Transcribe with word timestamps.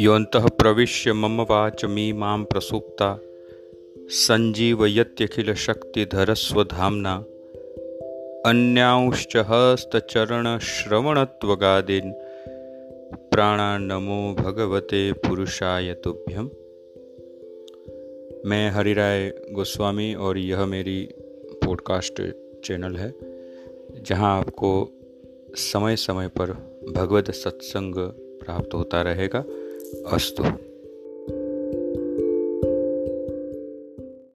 योत 0.00 0.36
प्रविश्य 0.36 1.12
मम 1.12 1.40
वाच 1.40 1.84
मी 1.84 2.12
मां 2.12 2.44
प्रसुप्ता 2.44 3.20
धामना 6.62 7.24
अन्यांश्च 8.46 9.36
हस्तचरणश्रवणत्वगादिन् 9.36 12.12
नमो 13.80 14.34
भगवते 14.34 15.12
पुरुषाय 15.12 15.94
तुभ्यम 15.94 16.50
मैं 18.46 18.70
हरिराय 18.70 19.32
गोस्वामी 19.52 20.14
और 20.14 20.38
यह 20.38 20.64
मेरी 20.64 21.08
पॉडकास्ट 21.64 22.22
चैनल 22.64 22.96
है 22.96 23.14
जहां 24.02 24.38
आपको 24.38 24.90
समय 25.56 25.96
समय 25.96 26.28
पर 26.28 26.50
भगवत 26.96 27.30
सत्संग 27.30 27.94
प्राप्त 28.44 28.74
होता 28.74 29.02
रहेगा 29.02 29.44
Асту. 30.04 30.44